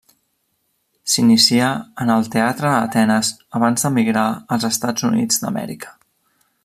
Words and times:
S'inicià 1.15 1.67
en 2.05 2.11
el 2.13 2.25
teatre 2.35 2.69
a 2.71 2.79
Atenes 2.87 3.31
abans 3.61 3.87
d'emigrar 3.89 4.27
als 4.57 4.67
Estats 4.71 5.07
Units 5.11 5.43
d'Amèrica. 5.45 5.97